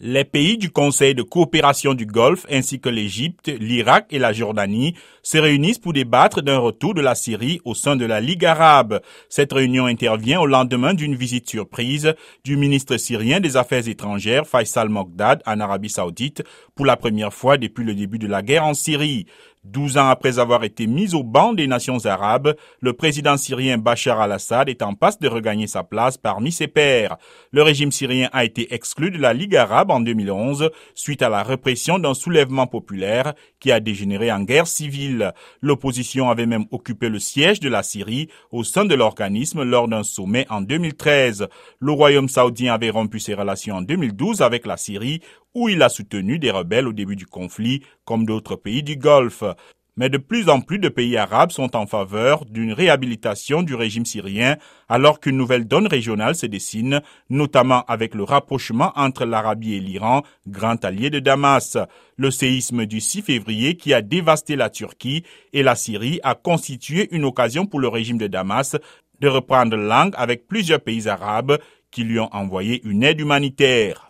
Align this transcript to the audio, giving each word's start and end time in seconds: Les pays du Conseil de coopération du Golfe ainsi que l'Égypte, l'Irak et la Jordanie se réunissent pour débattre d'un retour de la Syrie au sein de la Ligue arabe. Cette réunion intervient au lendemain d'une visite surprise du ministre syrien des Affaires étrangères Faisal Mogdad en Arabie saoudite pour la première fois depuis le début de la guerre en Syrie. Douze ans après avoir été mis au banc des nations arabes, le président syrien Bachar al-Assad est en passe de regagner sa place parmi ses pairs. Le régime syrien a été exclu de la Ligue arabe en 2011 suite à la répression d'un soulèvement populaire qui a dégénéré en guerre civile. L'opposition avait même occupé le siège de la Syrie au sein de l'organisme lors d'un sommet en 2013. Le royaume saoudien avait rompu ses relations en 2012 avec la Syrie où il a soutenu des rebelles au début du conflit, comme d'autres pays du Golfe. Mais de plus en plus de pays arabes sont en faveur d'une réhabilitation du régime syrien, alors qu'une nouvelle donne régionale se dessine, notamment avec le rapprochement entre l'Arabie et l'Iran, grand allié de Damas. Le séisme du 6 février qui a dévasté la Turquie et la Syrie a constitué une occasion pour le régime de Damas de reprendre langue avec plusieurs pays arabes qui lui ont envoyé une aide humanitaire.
Les 0.00 0.22
pays 0.22 0.58
du 0.58 0.70
Conseil 0.70 1.16
de 1.16 1.24
coopération 1.24 1.92
du 1.92 2.06
Golfe 2.06 2.46
ainsi 2.48 2.78
que 2.78 2.88
l'Égypte, 2.88 3.48
l'Irak 3.48 4.06
et 4.12 4.20
la 4.20 4.32
Jordanie 4.32 4.94
se 5.24 5.38
réunissent 5.38 5.80
pour 5.80 5.92
débattre 5.92 6.40
d'un 6.40 6.58
retour 6.58 6.94
de 6.94 7.00
la 7.00 7.16
Syrie 7.16 7.60
au 7.64 7.74
sein 7.74 7.96
de 7.96 8.04
la 8.04 8.20
Ligue 8.20 8.44
arabe. 8.44 9.00
Cette 9.28 9.52
réunion 9.52 9.86
intervient 9.86 10.38
au 10.38 10.46
lendemain 10.46 10.94
d'une 10.94 11.16
visite 11.16 11.50
surprise 11.50 12.14
du 12.44 12.56
ministre 12.56 12.96
syrien 12.96 13.40
des 13.40 13.56
Affaires 13.56 13.88
étrangères 13.88 14.46
Faisal 14.46 14.88
Mogdad 14.88 15.42
en 15.46 15.58
Arabie 15.58 15.90
saoudite 15.90 16.44
pour 16.76 16.86
la 16.86 16.96
première 16.96 17.34
fois 17.34 17.58
depuis 17.58 17.82
le 17.82 17.96
début 17.96 18.20
de 18.20 18.28
la 18.28 18.42
guerre 18.42 18.66
en 18.66 18.74
Syrie. 18.74 19.26
Douze 19.64 19.98
ans 19.98 20.08
après 20.08 20.38
avoir 20.38 20.64
été 20.64 20.86
mis 20.86 21.14
au 21.14 21.22
banc 21.22 21.52
des 21.52 21.66
nations 21.66 22.04
arabes, 22.06 22.54
le 22.80 22.92
président 22.92 23.36
syrien 23.36 23.76
Bachar 23.76 24.20
al-Assad 24.20 24.68
est 24.68 24.82
en 24.82 24.94
passe 24.94 25.18
de 25.18 25.28
regagner 25.28 25.66
sa 25.66 25.82
place 25.82 26.16
parmi 26.16 26.52
ses 26.52 26.68
pairs. 26.68 27.16
Le 27.50 27.62
régime 27.62 27.92
syrien 27.92 28.28
a 28.32 28.44
été 28.44 28.72
exclu 28.72 29.10
de 29.10 29.18
la 29.18 29.34
Ligue 29.34 29.56
arabe 29.56 29.90
en 29.90 30.00
2011 30.00 30.70
suite 30.94 31.22
à 31.22 31.28
la 31.28 31.42
répression 31.42 31.98
d'un 31.98 32.14
soulèvement 32.14 32.66
populaire 32.66 33.34
qui 33.60 33.72
a 33.72 33.80
dégénéré 33.80 34.30
en 34.30 34.42
guerre 34.42 34.66
civile. 34.66 35.32
L'opposition 35.60 36.30
avait 36.30 36.46
même 36.46 36.66
occupé 36.70 37.08
le 37.08 37.18
siège 37.18 37.60
de 37.60 37.68
la 37.68 37.82
Syrie 37.82 38.28
au 38.52 38.64
sein 38.64 38.84
de 38.84 38.94
l'organisme 38.94 39.62
lors 39.64 39.88
d'un 39.88 40.04
sommet 40.04 40.46
en 40.50 40.60
2013. 40.60 41.48
Le 41.80 41.92
royaume 41.92 42.28
saoudien 42.28 42.74
avait 42.74 42.90
rompu 42.90 43.18
ses 43.18 43.34
relations 43.34 43.76
en 43.76 43.82
2012 43.82 44.40
avec 44.40 44.66
la 44.66 44.76
Syrie 44.76 45.20
où 45.54 45.68
il 45.68 45.82
a 45.82 45.88
soutenu 45.88 46.38
des 46.38 46.50
rebelles 46.50 46.86
au 46.86 46.92
début 46.92 47.16
du 47.16 47.26
conflit, 47.26 47.82
comme 48.04 48.24
d'autres 48.24 48.56
pays 48.56 48.82
du 48.82 48.96
Golfe. 48.96 49.42
Mais 49.98 50.08
de 50.08 50.16
plus 50.16 50.48
en 50.48 50.60
plus 50.60 50.78
de 50.78 50.88
pays 50.88 51.16
arabes 51.16 51.50
sont 51.50 51.74
en 51.74 51.88
faveur 51.88 52.44
d'une 52.44 52.72
réhabilitation 52.72 53.62
du 53.64 53.74
régime 53.74 54.06
syrien, 54.06 54.56
alors 54.88 55.18
qu'une 55.18 55.36
nouvelle 55.36 55.66
donne 55.66 55.88
régionale 55.88 56.36
se 56.36 56.46
dessine, 56.46 57.00
notamment 57.30 57.82
avec 57.88 58.14
le 58.14 58.22
rapprochement 58.22 58.92
entre 58.94 59.24
l'Arabie 59.24 59.74
et 59.74 59.80
l'Iran, 59.80 60.22
grand 60.46 60.84
allié 60.84 61.10
de 61.10 61.18
Damas. 61.18 61.76
Le 62.16 62.30
séisme 62.30 62.86
du 62.86 63.00
6 63.00 63.22
février 63.22 63.74
qui 63.74 63.92
a 63.92 64.00
dévasté 64.00 64.54
la 64.54 64.70
Turquie 64.70 65.24
et 65.52 65.64
la 65.64 65.74
Syrie 65.74 66.20
a 66.22 66.36
constitué 66.36 67.08
une 67.10 67.24
occasion 67.24 67.66
pour 67.66 67.80
le 67.80 67.88
régime 67.88 68.18
de 68.18 68.28
Damas 68.28 68.76
de 69.18 69.26
reprendre 69.26 69.76
langue 69.76 70.14
avec 70.16 70.46
plusieurs 70.46 70.80
pays 70.80 71.08
arabes 71.08 71.58
qui 71.90 72.04
lui 72.04 72.20
ont 72.20 72.32
envoyé 72.32 72.80
une 72.86 73.02
aide 73.02 73.18
humanitaire. 73.18 74.04